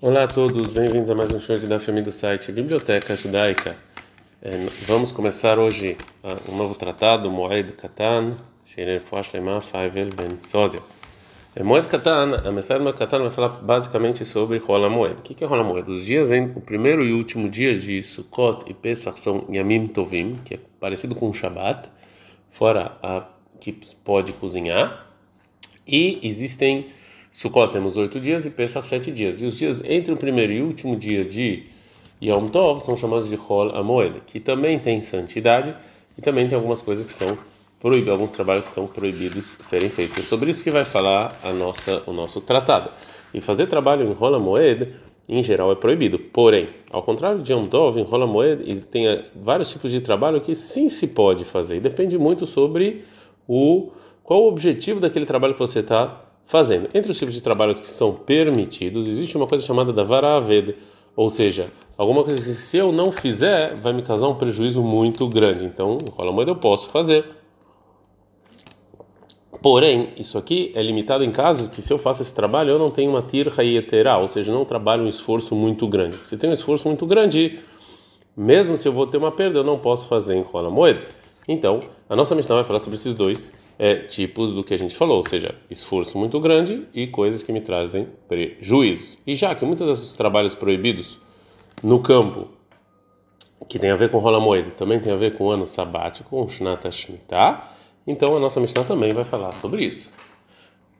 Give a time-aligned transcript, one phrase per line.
[0.00, 3.76] Olá a todos, bem-vindos a mais um show de da família do site Biblioteca Judaica.
[4.42, 4.50] É,
[4.86, 8.36] vamos começar hoje uh, um novo tratado, Moed Katan,
[8.66, 10.82] Sheiner Fosh Lema Faivel Ben Sozia.
[11.56, 15.14] É, Moed Katan, a mensagem do Moed Katan vai falar basicamente sobre Rola Moed.
[15.20, 15.90] O que é Rola Moed?
[15.90, 20.40] Os dias entre o primeiro e último dia de Sukkot e Pesach são Yamim Tovim,
[20.44, 21.88] que é parecido com o Shabbat,
[22.50, 23.26] fora a
[23.60, 23.72] que
[24.04, 25.06] pode cozinhar,
[25.86, 26.90] e existem
[27.34, 29.42] Sukkot temos oito dias e Pesach sete dias.
[29.42, 31.64] E os dias entre o primeiro e o último dia de
[32.22, 35.74] Yom Tov são chamados de Hol Amoed, que também tem santidade
[36.16, 37.36] e também tem algumas coisas que são
[37.80, 40.16] proibidas, alguns trabalhos que são proibidos serem feitos.
[40.16, 42.88] É sobre isso que vai falar a nossa, o nosso tratado.
[43.34, 44.94] E fazer trabalho em Hol Amoed,
[45.28, 46.20] em geral, é proibido.
[46.20, 50.54] Porém, ao contrário de Yom Tov, em Hol Amoed tem vários tipos de trabalho que
[50.54, 51.78] sim se pode fazer.
[51.78, 53.04] E depende muito sobre
[53.48, 53.90] o
[54.22, 56.88] qual o objetivo daquele trabalho que você está fazendo.
[56.94, 60.76] Entre os tipos de trabalhos que são permitidos, existe uma coisa chamada da varaved,
[61.16, 65.28] ou seja, alguma coisa que se eu não fizer vai me causar um prejuízo muito
[65.28, 65.64] grande.
[65.64, 67.24] Então, rola moeda eu posso fazer.
[69.62, 72.90] Porém, isso aqui é limitado em casos que se eu faço esse trabalho eu não
[72.90, 76.18] tenho uma tirha yetera, ou seja, não trabalho um esforço muito grande.
[76.24, 77.60] Se tem um esforço muito grande,
[78.36, 81.06] mesmo se eu vou ter uma perda, eu não posso fazer em rola moeda.
[81.48, 84.94] Então, a nossa missão vai falar sobre esses dois é, tipos do que a gente
[84.94, 89.18] falou, ou seja, esforço muito grande e coisas que me trazem prejuízos.
[89.26, 91.18] E já que muitos desses trabalhos proibidos
[91.82, 92.48] no campo,
[93.68, 96.30] que tem a ver com rola moeda, também tem a ver com o ano sabático,
[96.30, 97.70] com Shnata Shemitah,
[98.06, 100.12] então a nossa Mishnah também vai falar sobre isso.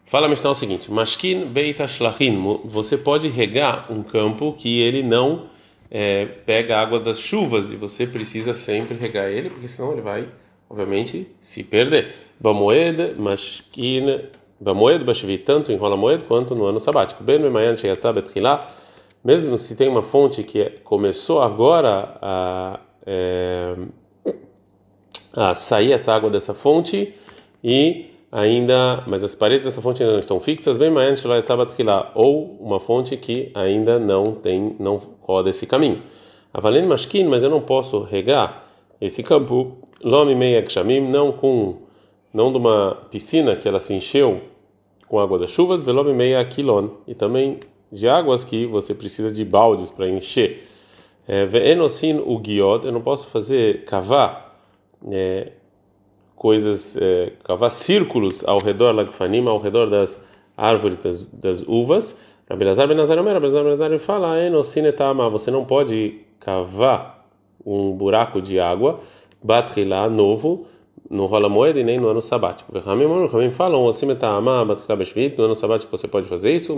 [0.06, 5.02] Fala a Mishnah o seguinte: Mashkin Beit Ashlachim, você pode regar um campo que ele
[5.02, 5.46] não
[5.90, 10.28] é, pega água das chuvas e você precisa sempre regar ele, porque senão ele vai,
[10.68, 12.14] obviamente, se perder.
[12.44, 14.20] Bamoed, Mashkin,
[14.60, 17.24] Bamoed, Bashvi, tanto em Rola Moed quanto no ano sabático.
[17.24, 18.70] Ben Memayan Sheyatzah Betchilá,
[19.24, 23.74] mesmo se tem uma fonte que começou agora a, é,
[25.34, 27.14] a sair essa água dessa fonte
[27.64, 31.24] e ainda, mas as paredes dessa fonte ainda não estão fixas, bem mais
[32.14, 36.02] ou uma fonte que ainda não tem, não roda esse caminho.
[36.52, 38.66] Avalendo mashkin, mas eu não posso regar
[39.00, 41.83] esse campo, lome meia kshamim, não com
[42.34, 44.40] não de uma piscina que ela se encheu
[45.08, 47.60] com água das chuvas, velome meia quilon, e também
[47.92, 50.68] de águas que você precisa de baldes para encher.
[51.28, 54.58] É, Ve'enosin o guiot, eu não posso fazer cavar
[55.12, 55.52] é,
[56.34, 60.20] coisas, é, cavar círculos ao redor lagfanim, ao redor das
[60.56, 62.20] árvores das, das uvas.
[62.50, 67.26] Rabelazar Benazar Omer, Rabelazar Benazar fala, Enosin etama, você não pode cavar
[67.64, 69.00] um buraco de água,
[69.86, 70.66] lá novo,
[71.10, 72.76] no rola moeda e nem no ano sabático.
[72.78, 76.76] Ramim falam, assim no ano sabático você pode fazer isso.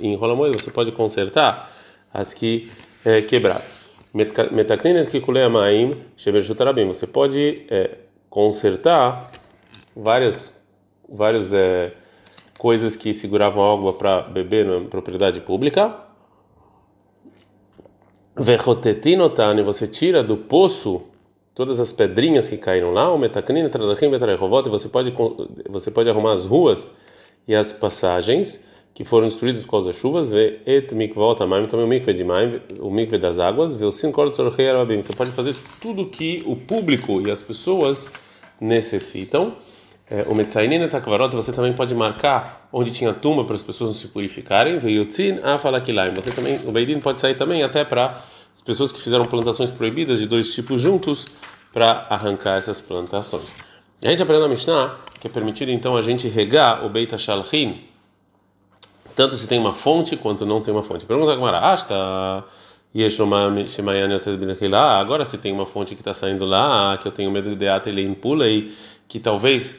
[0.00, 1.70] Em rola moeda você pode consertar
[2.12, 2.70] as que
[3.04, 3.64] é, quebraram.
[6.92, 9.30] Você pode é, consertar
[9.96, 10.58] várias
[11.08, 11.92] várias é,
[12.58, 15.94] coisas que seguravam água para beber na propriedade pública.
[18.36, 21.02] Verrotetinotane, você tira do poço
[21.54, 25.12] todas as pedrinhas que caíram lá, o metacnina, tradachim, betarayhovot, e você pode
[25.68, 26.94] você pode arrumar as ruas
[27.46, 28.60] e as passagens
[28.94, 32.60] que foram destruídas por causa das chuvas, vê et mikvot também o mikve de maim,
[32.78, 35.00] o mikve das águas, vê o cinco arabim.
[35.00, 38.10] Você pode fazer tudo que o público e as pessoas
[38.60, 39.54] necessitam.
[40.10, 43.94] É, o metzainin etakvarot, você também pode marcar onde tinha tumba para as pessoas não
[43.94, 44.78] se purificarem.
[44.78, 46.12] Veio tzin afalakilaim.
[46.14, 48.22] Você também, o beidin pode sair também até para
[48.52, 51.26] as pessoas que fizeram plantações proibidas de dois tipos juntos
[51.72, 53.56] para arrancar essas plantações.
[54.02, 57.84] A gente aprendeu na Mishnah que é permitido então a gente regar o Beit Shalhin,
[59.14, 61.04] tanto se tem uma fonte quanto não tem uma fonte.
[61.04, 62.44] Pergunta agora, ah, está
[64.98, 68.02] agora se tem uma fonte que está saindo lá, que eu tenho medo de ele
[68.02, 68.74] impula e
[69.06, 69.78] que talvez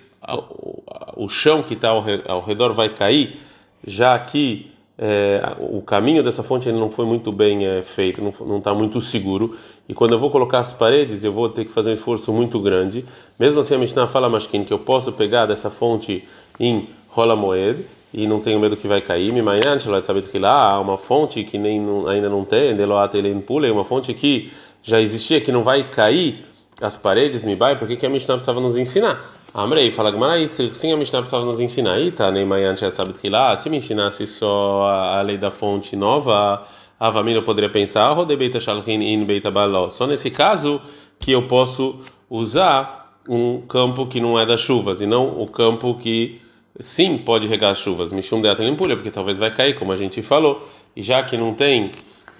[1.15, 3.39] o chão que está ao redor vai cair,
[3.83, 4.71] já que
[5.03, 9.01] é, o caminho dessa fonte ele não foi muito bem é, feito, não está muito
[9.01, 9.57] seguro.
[9.89, 12.59] E quando eu vou colocar as paredes, eu vou ter que fazer um esforço muito
[12.59, 13.03] grande.
[13.39, 16.23] Mesmo assim, a Mishnah fala, Mashkin, que eu posso pegar dessa fonte
[16.59, 17.83] em Rola Moed
[18.13, 19.33] e não tenho medo que vai cair.
[19.33, 23.71] Me manhã, sabe que lá uma fonte que nem ainda não tem, Deloate ele pula,
[23.71, 24.51] uma fonte que
[24.83, 26.45] já existia que não vai cair
[26.79, 27.75] as paredes, me vai.
[27.75, 29.19] Por que que a Mishnah precisava nos ensinar?
[29.53, 32.31] Amrei, fala Gmarai, sim, a Mishnah precisava nos ensinar aí, tá?
[32.31, 36.65] Nem Mayan sabe que lá, se me ensinasse só a lei da fonte nova,
[36.97, 39.89] a família poderia pensar, Rodebeita Shalhin in Beita Baló.
[39.89, 40.81] Só nesse caso
[41.19, 41.97] que eu posso
[42.29, 46.41] usar um campo que não é das chuvas, e não o campo que
[46.79, 50.21] sim pode regar as chuvas, Mishum de limpulha, porque talvez vai cair, como a gente
[50.21, 50.65] falou,
[50.95, 51.91] e já que não tem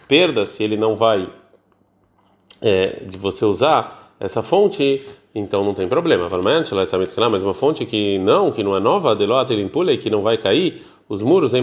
[0.07, 1.27] perda, se ele não vai
[2.61, 5.01] é, de você usar essa fonte,
[5.33, 6.27] então não tem problema.
[7.31, 9.15] Mas uma fonte que não, que não é nova,
[9.93, 11.61] e que não vai cair, os muros em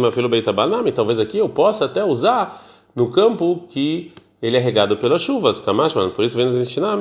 [0.93, 5.59] talvez aqui eu possa até usar no campo que ele é regado pelas chuvas,
[6.15, 6.97] por isso vem nos ensinar,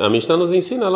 [0.00, 0.88] a Mishnah nos ensina,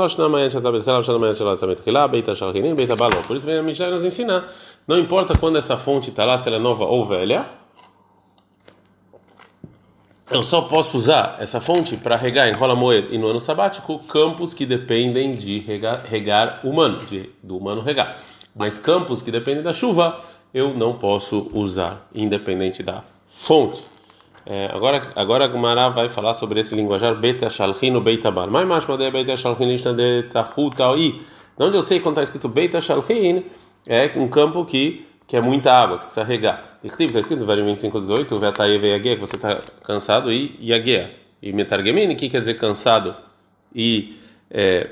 [3.27, 4.53] por isso vem a Mishnah nos ensinar,
[4.87, 7.47] não importa quando essa fonte está lá, se ela é nova ou velha,
[10.31, 13.99] eu só posso usar essa fonte para regar em Rola Moed e no ano sabático
[13.99, 18.17] campos que dependem de regar, regar humano, de, do humano regar.
[18.57, 20.21] Mas campos que dependem da chuva,
[20.53, 23.85] eu não posso usar, independente da fonte.
[24.47, 28.49] É, agora, agora a Gumara vai falar sobre esse linguajar Beta Shalchin no Beita Bar.
[28.49, 33.45] Mas mais de Beta Shalchin de onde eu sei quando está escrito Beta Shalchin
[33.87, 36.79] é um campo que que é muita água, que precisa regar.
[36.83, 41.11] Está escrito no verso 25, 18, Vetaye Veyagea, que você está cansado e Yagea.
[41.43, 43.15] E Metargemini, que quer dizer cansado
[43.75, 44.19] e,
[44.51, 44.89] é,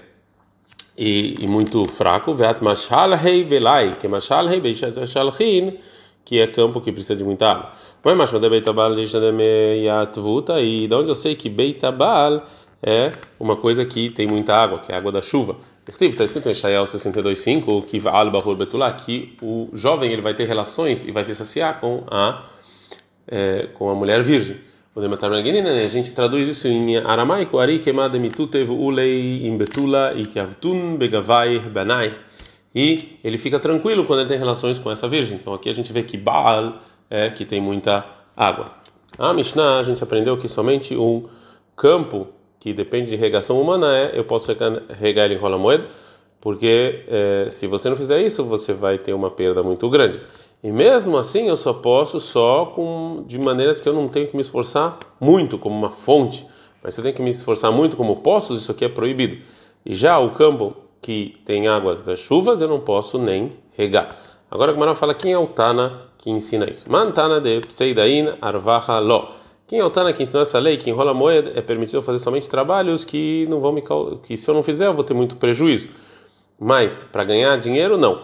[0.98, 2.34] e, e, muito fraco.
[2.34, 5.78] Veat Mashal Hei Velai, que é Mashal Hei Beishalchin,
[6.24, 7.72] que é campo que precisa de muita água.
[8.04, 12.46] Mas de Beitabal Yatvuta, e de onde eu sei que Beitabal
[12.82, 15.56] é uma coisa que tem muita água, que é a água da chuva.
[15.88, 18.00] Está escrito em Shael 62:5 que
[19.04, 22.44] que o jovem ele vai ter relações e vai se saciar com a
[23.26, 24.60] é, com a mulher virgem.
[24.94, 32.14] A gente traduz isso em aramaico, ari kemad mitutev ulei imbetula itiavtun begavai banai.
[32.74, 35.38] E ele fica tranquilo quando ele tem relações com essa virgem.
[35.40, 36.78] Então aqui a gente vê que Baal
[37.10, 38.04] é que tem muita
[38.36, 38.66] água.
[39.18, 41.26] A Mishnah a gente aprendeu que somente um
[41.74, 42.28] campo
[42.62, 44.54] que depende de regação humana é eu posso
[44.88, 45.84] regar ele em rola moeda,
[46.40, 50.20] porque é, se você não fizer isso você vai ter uma perda muito grande.
[50.62, 54.36] E mesmo assim eu só posso só com de maneiras que eu não tenho que
[54.36, 56.46] me esforçar muito como uma fonte,
[56.80, 59.38] mas se eu tenho que me esforçar muito como poços isso aqui é proibido.
[59.84, 64.18] E já o campo que tem águas das chuvas, eu não posso nem regar.
[64.48, 66.88] Agora a Gemara fala quem é o Tana que ensina isso.
[66.88, 69.41] Mantana de Pseidain Arvaha Lo.
[69.72, 72.46] Quem é o Tana que ensinou essa lei que enrola moeda é permitido fazer somente
[72.46, 73.82] trabalhos que não vão me
[74.22, 75.88] que se eu não fizer eu vou ter muito prejuízo.
[76.60, 78.20] Mas para ganhar dinheiro não.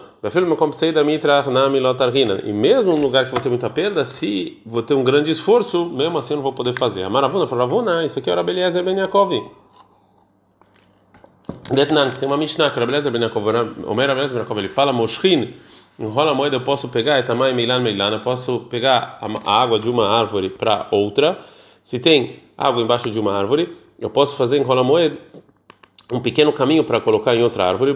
[2.45, 5.87] E mesmo no lugar que vou ter muita perda, se vou ter um grande esforço,
[5.87, 7.01] mesmo assim eu não vou poder fazer.
[7.01, 9.31] A Maravuna falou, Ravuna, isso aqui é o Rabeliezer Ben Yaakov.
[11.71, 13.47] Detnan, tem uma Mishnah, que o Rabelezer Ben Yaakov,
[13.87, 15.55] Omer Rabelezer Ben ele fala, Moshrin,
[15.99, 19.89] enrola a moeda, eu posso pegar, etamai meilan meilan, eu posso pegar a água de
[19.89, 21.37] uma árvore para outra.
[21.83, 25.17] Se tem água embaixo de uma árvore, eu posso fazer enrola a moeda
[26.11, 27.93] um pequeno caminho para colocar em outra árvore,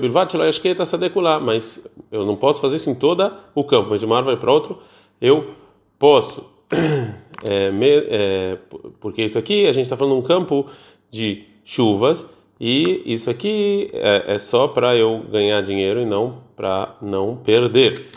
[1.41, 4.51] mas eu não posso fazer isso em todo o campo, mas de uma árvore para
[4.51, 4.75] outra
[5.19, 5.53] eu
[5.97, 6.43] posso.
[7.45, 8.57] É, me, é,
[9.01, 10.65] porque isso aqui, a gente está falando de um campo
[11.11, 12.25] de chuvas
[12.57, 18.09] e isso aqui é, é só para eu ganhar dinheiro e não para não perder.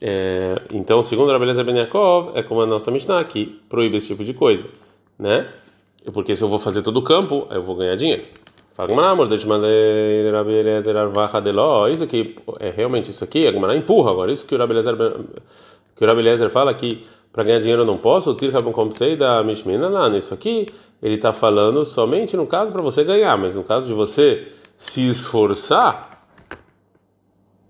[0.00, 4.08] É, então, segundo a Beleza Ben Yaakov, é como a nossa Mishnah que proíbe esse
[4.08, 4.66] tipo de coisa,
[5.18, 5.46] né?
[6.12, 8.24] Porque se eu vou fazer todo o campo, eu vou ganhar dinheiro.
[11.88, 14.32] Isso aqui é realmente isso aqui, a empurra agora.
[14.32, 14.96] Isso que o Rabelezer
[15.96, 18.30] que o fala que para ganhar dinheiro eu não posso,
[19.16, 20.66] da Mishmina lá, nisso aqui,
[21.02, 25.08] ele está falando somente no caso para você ganhar, mas no caso de você se
[25.08, 26.13] esforçar,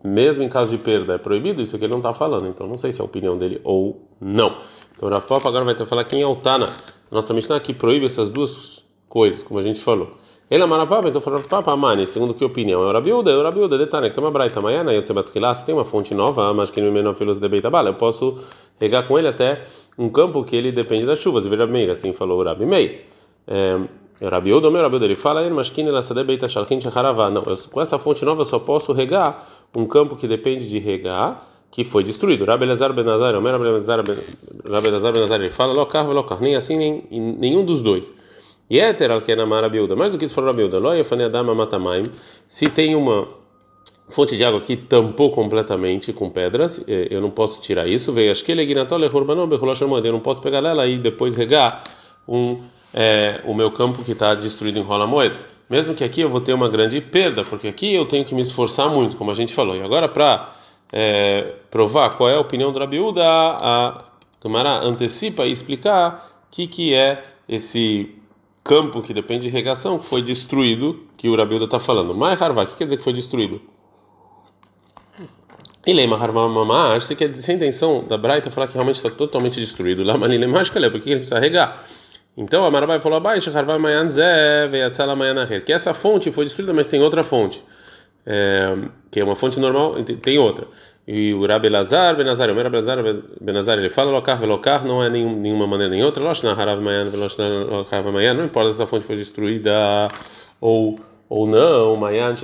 [0.05, 2.77] mesmo em caso de perda, é proibido, isso aqui ele não está falando, então não
[2.77, 4.59] sei se é a opinião dele ou não.
[4.95, 6.69] Então o Papa agora vai ter que falar quem é o Tana.
[7.11, 10.11] Nossa Mishnah aqui proíbe essas duas coisas, como a gente falou.
[10.51, 12.83] Ele é marapapa, então falou papa mani, segundo que opinião?
[12.83, 15.03] É o Rabiuda, é o Rabiuda, detalhe, que tem uma braita amanhã, né?
[15.03, 18.39] Se tem uma fonte nova, mas que no menor filos de beitabala, eu posso
[18.79, 19.63] regar com ele até
[19.99, 23.01] um campo que ele depende das chuvas, vira meio, assim falou Rabi Meir.
[23.47, 23.79] É,
[24.21, 26.79] o Rabiuda, o meu Rabiuda, ele fala, mas que ela se beita shalchin.
[27.33, 30.79] Não, eu, com essa fonte nova eu só posso regar um campo que depende de
[30.79, 32.45] regar, que foi destruído.
[32.45, 37.05] Rabi Elazar Benazar, o meu Rabi Elazar Benazar, ele fala, locar, locar, nem assim, nem
[37.11, 38.13] nenhum dos dois.
[38.71, 39.95] Yeter al kenamar abiuda.
[39.95, 40.79] Mais do que isso for abiuda.
[40.79, 42.05] Lo yafaneadama matamaim.
[42.49, 43.29] Se tem uma
[44.09, 48.13] fonte de água que tampou completamente com pedras, eh, eu não posso tirar isso.
[48.13, 51.85] Veio acho que ele eu não posso pegar ela e depois regar
[52.27, 52.63] um
[52.95, 55.35] é, o meu campo que está destruído em rola moeda.
[55.69, 58.43] Mesmo que aqui eu vou ter uma grande perda, porque aqui eu tenho que me
[58.43, 59.75] esforçar muito, como a gente falou.
[59.77, 60.55] E agora para
[60.93, 64.05] é, provar qual é a opinião do Rabiúda, a
[64.41, 68.15] Camara antecipa e explicar o que que é esse
[68.63, 72.15] campo que depende de irrigação foi destruído, que o Rabilda está falando.
[72.15, 73.61] Mas Harvá, o que quer dizer que foi destruído?
[75.87, 79.61] E lema harmamamá, você quer dizer, sem intenção da Braita falar que realmente está totalmente
[79.61, 80.03] destruído.
[80.03, 81.85] Lá manile mágica, por que ele precisa regar?
[82.37, 83.21] Então a Marabai falou
[85.65, 87.65] que essa fonte foi destruída, mas tem outra fonte,
[88.27, 88.77] é,
[89.11, 90.67] que é uma fonte normal, tem outra.
[91.07, 92.99] E o Rabi Lazar, Benazar, o Rabi Lazar,
[93.41, 96.25] Benazar, ele fala locar, velocar, não é nenhum, nenhuma maneira nem outra.
[96.25, 97.45] Loshna, Harav Mayan, Veloshna,
[97.91, 100.09] Harav Mayan, não importa se essa fonte foi destruída
[100.61, 100.99] ou
[101.29, 102.35] ou não, Mayan,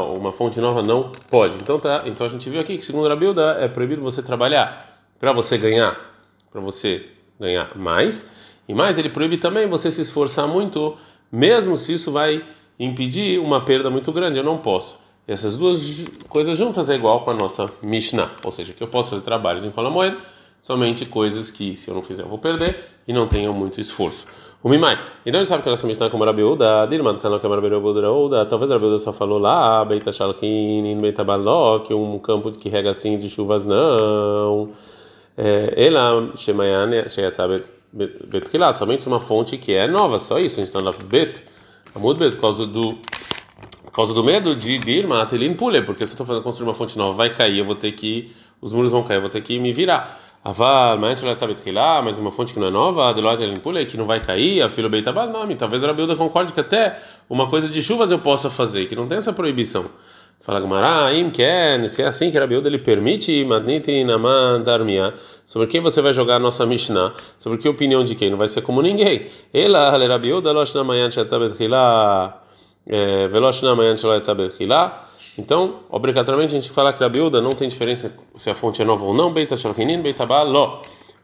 [0.00, 1.56] ou uma fonte nova não pode.
[1.56, 5.32] Então tá, então a gente viu aqui que segundo Rabilda é proibido você trabalhar para
[5.32, 5.98] você ganhar,
[6.50, 7.06] para você
[7.38, 8.32] ganhar mais.
[8.68, 10.96] E mais ele proíbe também você se esforçar muito,
[11.32, 12.44] mesmo se isso vai
[12.78, 14.38] impedir uma perda muito grande.
[14.38, 14.98] Eu não posso.
[15.26, 19.10] Essas duas coisas juntas é igual com a nossa Mishnah, ou seja, que eu posso
[19.10, 20.16] fazer trabalhos em moeda,
[20.62, 24.26] somente coisas que se eu não fizer eu vou perder e não tenham muito esforço.
[24.62, 24.98] O Mimai.
[25.24, 27.06] Então ele sabe que a nossa Mishnah é como que não é
[27.66, 33.18] Rabiuda, talvez Rabiuda só falou lá, Beita Shalkin, Beita Balok, um campo que rega assim
[33.18, 34.70] de chuvas não.
[35.36, 40.60] É, ela, Shemayan, Sheyatzabet, Bet somente uma fonte que é nova, só isso.
[40.60, 41.42] A gente está na Bet,
[41.94, 42.98] Amud Bet, por causa do
[43.84, 46.74] por causa do medo de, de ir Matelin Pule, porque se eu estou construir uma
[46.74, 48.30] fonte nova, vai cair, eu vou ter que,
[48.60, 50.20] os muros vão cair, eu vou ter que me virar.
[50.44, 51.20] Aval, mas
[52.04, 54.88] mas uma fonte que não é nova, Deloitte Pule, que não vai cair, a filho
[54.88, 58.86] Beitabal, não, talvez a Rabilda concorde que até uma coisa de chuvas eu possa fazer,
[58.86, 59.86] que não tem essa proibição.
[60.40, 64.64] Fala Gamara, im ken, se é assim que a Rabilda ele permite, madniti naman
[65.44, 68.30] sobre quem você vai jogar a nossa Mishnah, sobre que opinião de quem?
[68.30, 69.26] Não vai ser como ninguém.
[69.52, 71.54] Ela, Rabilda, losh na manhã, shatzabet
[72.90, 73.28] é,
[75.38, 78.84] então, obrigatoriamente a gente fala que a biúda não tem diferença se a fonte é
[78.84, 79.32] nova ou não.
[79.32, 80.82] Beita shalkinin, beita baló.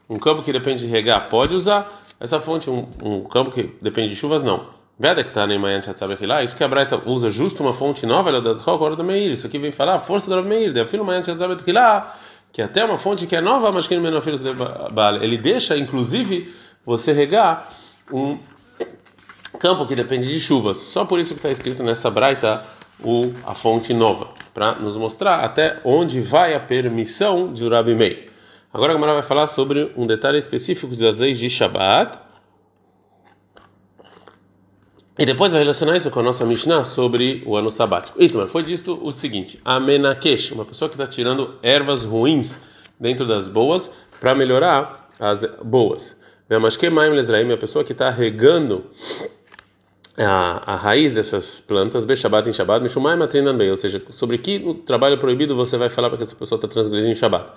[0.09, 2.03] Um campo que depende de regar pode usar.
[2.21, 4.67] Essa fonte, um, um campo que depende de chuvas, não.
[6.45, 9.33] Isso que a Braita usa justo uma fonte nova, ela da hora do Meir.
[9.33, 10.73] Isso aqui vem falar a força do Meir.
[10.73, 11.21] De filho manhã
[12.53, 16.55] que até uma fonte que é nova, mas que não é Ele deixa, inclusive,
[16.87, 17.69] você regar
[18.13, 18.39] um
[19.59, 20.77] campo que depende de chuvas.
[20.77, 22.65] Só por isso que está escrito nessa braita
[23.03, 28.31] o, a fonte nova, para nos mostrar até onde vai a permissão de Urabi Mei.
[28.73, 32.19] Agora a Gamara vai falar sobre um detalhe específico das leis de Shabbat.
[35.17, 38.21] E depois vai relacionar isso com a nossa Mishnah sobre o ano sabático.
[38.21, 42.59] Itmar, foi dito o seguinte: a menakesh, uma pessoa que está tirando ervas ruins
[42.99, 46.17] dentro das boas para melhorar as boas.
[46.49, 48.85] Vemashke maim lezraim, a pessoa que está regando
[50.19, 54.83] a, a raiz dessas plantas, Beshabat em Shabbat, Mishumai Matrinan Bey, ou seja, sobre que
[54.85, 57.53] trabalho proibido você vai falar para que essa pessoa está transgredindo em Shabbat.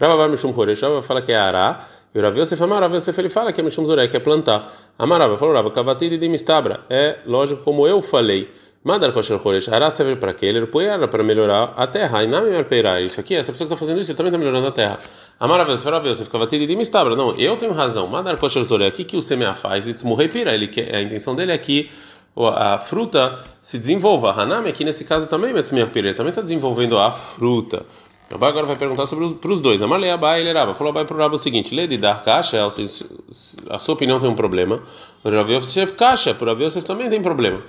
[0.00, 3.18] Ravavar Mishum Horesh, Rava fala que é Ará, e o Rav Yosef Amar, Rav Yosef
[3.20, 4.72] ele fala que é Mishum que é plantar.
[4.98, 8.48] Amarava falou, Rava, Kavatid de Mistabra, é lógico como eu falei.
[8.82, 10.46] Madar kosher choresh, hará serve para quê?
[10.46, 12.24] Ele era para melhorar a terra.
[12.24, 14.72] E não me Isso aqui, essa pessoa que está fazendo isso, também está melhorando a
[14.72, 14.98] terra.
[15.38, 17.14] Amaravilhoso, você ficava de mistabra.
[17.14, 18.06] Não, eu tenho razão.
[18.06, 19.84] Madar kosher zoré, o que que o semeia faz?
[19.84, 20.54] Ele desmurrei pira.
[20.54, 21.90] Ele quer, a intenção dele é que
[22.38, 24.32] a fruta se desenvolva.
[24.32, 27.84] Hanami aqui nesse caso também, Metzmiach pira, ele também está desenvolvendo a fruta.
[28.30, 29.82] O Abai agora vai perguntar sobre os, para os dois.
[29.82, 30.74] Amalei Abai ele Raba.
[30.74, 34.34] Falou Abai o Raba o seguinte: Lê de dar caixa, a sua opinião tem um
[34.34, 34.80] problema.
[35.24, 37.62] O Rav Yosef caixa, para o Rav Yosef também tem problema.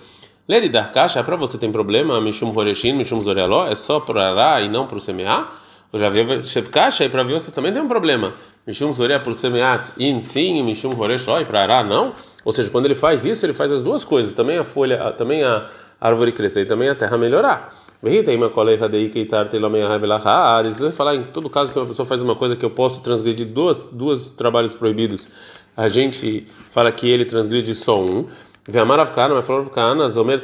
[0.48, 4.62] Ler dar caixa, para você tem problema, Mishum Horeshin, Mishum Zoreló, é só para Ará
[4.62, 5.00] e não para o?
[5.94, 8.34] Eu já vi Chef Caixa e para você também tem um problema.
[8.66, 12.14] Mishum Zoré por semear in sim, Mishum Horeshó e para Ará não?
[12.46, 15.44] Ou seja, quando ele faz isso, ele faz as duas coisas, também a folha, também
[15.44, 15.68] a
[16.02, 17.72] árvore crescer e também a terra melhorar.
[18.04, 18.24] Isso
[20.84, 23.46] vai falar em todo caso que uma pessoa faz uma coisa que eu posso transgredir
[23.46, 25.28] duas, duas trabalhos proibidos.
[25.78, 28.26] A gente fala que ele transgride só um.
[28.68, 30.42] Ve'amarav mas falou kana, zomer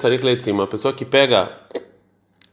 [0.51, 1.51] uma pessoa que pega,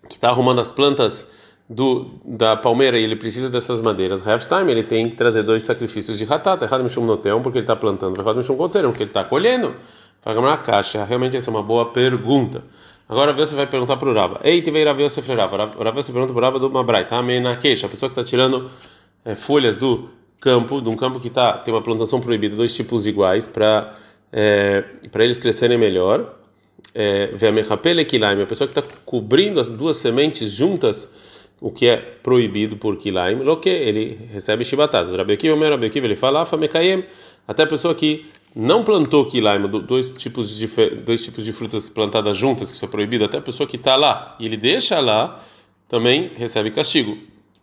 [0.08, 1.30] que está arrumando as plantas
[1.68, 5.62] do, da palmeira e ele precisa dessas madeiras, half time, ele tem que trazer dois
[5.62, 9.10] sacrifícios de ratat, errado mishum noteum, porque ele está plantando, errado mishum kotzerum, porque ele
[9.10, 9.74] está colhendo.
[10.20, 12.64] Fala caixa, realmente essa é uma boa pergunta.
[13.08, 14.40] Agora você vai perguntar para o Rava.
[14.42, 15.56] Ei, te veio Rav Yosef Rava.
[15.56, 17.22] Rav Yosef pergunta para o Rava do Mabrai, tá?
[17.22, 18.70] Na queixa, a pessoa que está tirando
[19.24, 20.08] é, folhas do
[20.40, 23.94] campo, de um campo que tá, tem uma plantação proibida, dois tipos iguais, para
[24.34, 24.82] é,
[25.12, 26.34] para eles crescerem melhor.
[26.94, 31.10] É, a pessoa que está cobrindo as duas sementes juntas,
[31.60, 35.16] o que é proibido por kilaim, lo que ele recebe shibatadas.
[35.16, 37.04] Rabi Akiva, Rabi Akiva, ele fala, famekayem,
[37.46, 40.66] até a pessoa que não plantou kilaim, dois tipos de
[41.04, 43.96] dois tipos de frutas plantadas juntas, que isso é proibido, até a pessoa que está
[43.96, 45.40] lá e ele deixa lá,
[45.88, 47.18] também recebe castigo.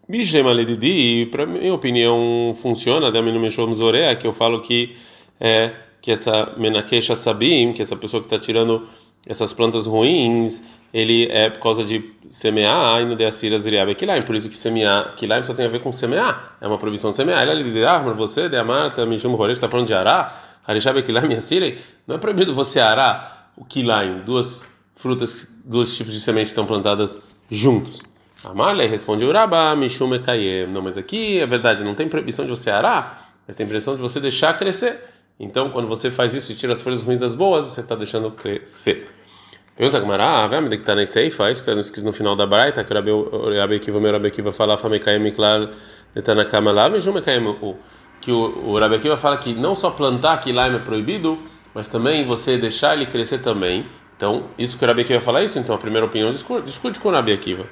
[0.08, 4.96] Bishema ledidi, para minha opinião, funciona, da minha que eu falo que
[5.40, 5.72] é
[6.02, 8.88] que essa menakesha sabim, que essa pessoa que está tirando
[9.26, 14.24] essas plantas ruins, ele é por causa de semear e no de Assira Ziriabe Kilaim.
[14.24, 16.58] Por isso que semear Kilaim só tem a ver com semear.
[16.60, 17.48] É uma proibição de semear.
[17.48, 20.51] Ele é de Armor, você, de Amarta, Mijum Horei, está falando de arar.
[20.68, 21.76] Harishabe Kilaim Assira.
[22.08, 24.64] Não é proibido você arar o Kilaim, duas
[24.96, 28.02] frutas, dois tipos de sementes estão plantadas juntos.
[28.46, 30.68] Amarle responde Uraba, Mishum Ekayem.
[30.68, 34.02] Não, mas aqui é verdade, não tem proibição de você arar, mas tem proibição de
[34.02, 35.00] você deixar crescer.
[35.40, 38.32] Então, quando você faz isso e tira as folhas ruins das boas, você está deixando
[38.32, 39.10] crescer.
[39.76, 42.46] Pergunta Gamara, ah, me que está na Seifa, isso que está escrito no final da
[42.46, 45.70] Braita, que o Rabi Akiva, meu Rabi Akiva fala, Famekayem, claro,
[46.16, 47.58] Etanakama lá, Mishum Ekayem,
[48.22, 51.40] que o, o Rabi Akiva fala que não só plantar lá é proibido,
[51.74, 53.86] mas também você deixar ele crescer também.
[54.16, 57.10] Então, isso que o Rabi Akiva fala isso, então a primeira opinião discute, discute com
[57.10, 57.66] o Rabi Akiva.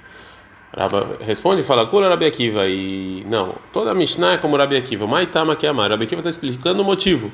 [0.75, 4.75] Rabba responde e fala, Kula Rabi Akiva, e não, toda a Mishnah é como Rabi
[4.75, 5.91] Akiva, Maitama que amar.
[5.91, 7.31] Rabi Akiva está explicando o motivo.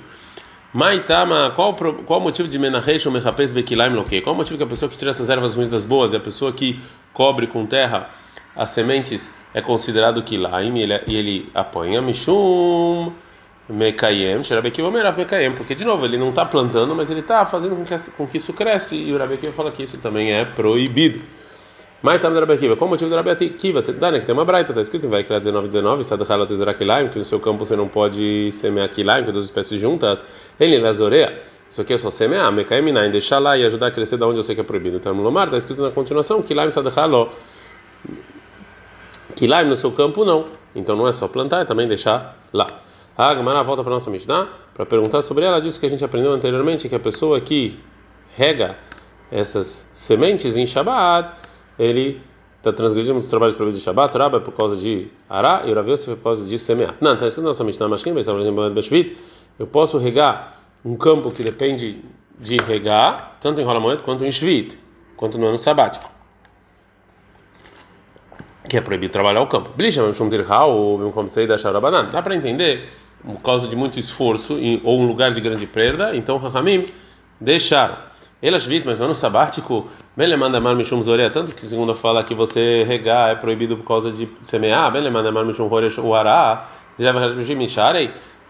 [0.74, 3.94] Maitama, qual, qual o motivo de Menahesh ou Mechafez Bekilaim?
[4.22, 6.20] Qual o motivo que a pessoa que tira essas ervas ruins das boas e a
[6.20, 6.82] pessoa que
[7.16, 8.10] cobre com terra
[8.56, 13.12] as sementes é considerado Kilaim e ele, e ele apanha Mishum
[13.68, 14.42] Mekayem,
[15.18, 18.28] Mekayem, porque de novo ele não está plantando, mas ele está fazendo com que, com
[18.28, 21.24] que isso cresce e o Rabekiva fala que isso também é proibido.
[22.02, 23.82] Mas tam Rabekiva, qual o motivo do Rabekiva?
[23.82, 27.18] Dá, que tem uma braita, está escrito em Vaikra 19, 19, Sadachala Tezra Kilaim, que
[27.18, 30.24] no seu campo você não pode semear Kilaim, que duas espécies juntas,
[30.60, 31.42] ele lazoreia.
[31.70, 34.40] Isso aqui é só semear, Mekayem Inaim, deixar lá e ajudar a crescer da onde
[34.40, 34.98] eu sei que é proibido.
[34.98, 37.30] Então, Lomar está escrito na continuação, Kilaim Sadachala
[39.36, 40.46] Kilaim no seu campo não.
[40.74, 42.68] Então não é só plantar, é também deixar lá.
[43.18, 46.04] A Gamara volta para a nossa Mishnah para perguntar sobre ela, disso que a gente
[46.04, 47.80] aprendeu anteriormente, que a pessoa que
[48.36, 48.78] rega
[49.32, 51.34] essas sementes em Shabbat,
[51.80, 52.22] ele
[52.58, 55.90] está transgredindo os trabalhos proibidos de Shabbat, Rabba é por causa de Ará e Urav
[55.90, 56.96] é por causa de semear.
[57.00, 58.24] Não, está escrito na nossa Mishnah, mas quem vai
[59.58, 62.00] eu posso regar um campo que depende
[62.38, 64.78] de regar, tanto em Rolamões quanto em Shvit,
[65.18, 66.12] quanto no ano sabático.
[68.70, 69.72] Que é proibido trabalhar o campo.
[72.12, 72.90] Dá para entender
[73.24, 76.86] por causa de muito esforço ou um lugar de grande perda, então Rahamim
[77.42, 77.98] deixaram.
[78.42, 82.24] Elas vit, mas no ano sabático, Bele manda mar mishum zorea, tanto que segundo fala
[82.24, 86.14] que você regar é proibido por causa de semear, Bele manda mar mishum zorea o
[86.14, 86.68] ará,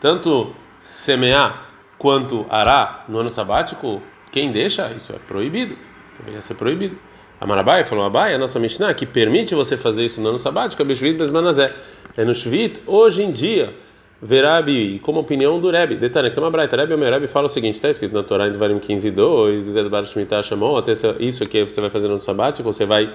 [0.01, 1.74] tanto semear
[2.05, 3.99] quanto ará no ano sabático,
[4.31, 5.75] quem deixa, isso é proibido,
[6.19, 6.95] deveria ser proibido.
[7.41, 10.79] A Marabai falou, Abai, a nossa Mishnah, que permite você fazer isso no ano sabático,
[10.79, 11.73] é Beshvit Besmanazé.
[12.15, 13.73] É no Shvit, hoje em dia,
[14.21, 17.49] Verabi, como opinião do Rebbe, detalhe, que tem uma braita, Rebbe, meu Rebbe fala o
[17.49, 20.03] seguinte, está escrito na Torá, em Devarim 15, 2, Zé do Bar
[20.43, 23.11] chamou, até isso aqui você vai fazer no ano sabático, você vai,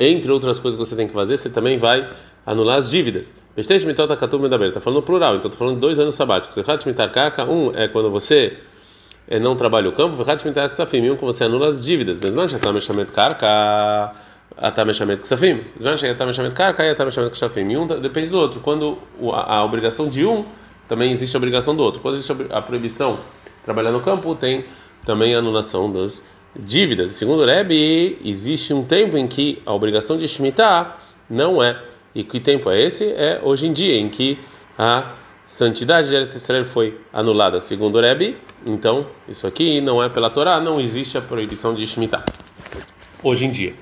[0.00, 2.08] entre outras coisas que você tem que fazer, você também vai
[2.44, 3.32] anular as dívidas.
[3.54, 6.56] Besteja Mitot Akatum Medaber, está falando plural, então estou falando dois anos sabáticos.
[6.56, 6.84] Echat
[7.48, 8.58] um é quando você
[9.28, 12.18] é, não trabalha o campo, um que você anula as dívidas.
[12.18, 14.12] Mesmo já está mexamento carca,
[14.60, 15.64] está mexamento ksafim.
[15.78, 17.76] Mesmo já está mexamento carca, está mexamento ksafim.
[17.76, 18.60] Um depende do outro.
[18.60, 18.98] Quando
[19.32, 20.44] a, a obrigação de um,
[20.88, 22.00] também existe a obrigação do outro.
[22.00, 24.64] Quando existe a proibição de trabalhar no campo, tem
[25.04, 26.22] também a anulação das
[26.56, 27.12] dívidas.
[27.12, 30.96] Segundo o Rebbe, existe um tempo em que a obrigação de Shemitah
[31.28, 31.91] não é.
[32.14, 33.12] E que tempo é esse?
[33.12, 34.38] É hoje em dia, em que
[34.78, 35.12] a
[35.46, 38.36] santidade de Eretz Israel foi anulada, segundo o Rebbe.
[38.66, 42.24] Então, isso aqui não é pela Torá, não existe a proibição de Shemitah.
[43.22, 43.74] Hoje em dia.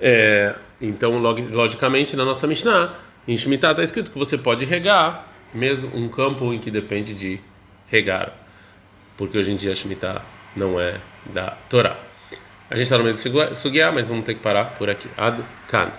[0.00, 2.94] É, então, logicamente, na nossa Mishnah,
[3.26, 7.40] em Shemitah está escrito que você pode regar, mesmo um campo em que depende de
[7.86, 8.32] regar.
[9.16, 10.22] Porque hoje em dia a Shemitah
[10.56, 11.98] não é da Torá.
[12.68, 15.08] A gente está no meio do Sugiá, mas vamos ter que parar por aqui.
[15.16, 15.92] Ad Kan.